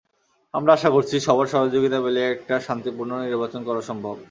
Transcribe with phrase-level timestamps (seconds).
[0.53, 4.15] আমরা আশা করছি, সবার সহযোগিতা পেলে একটা শান্তিপূর্ণ নির্বাচন করা সম্ভব।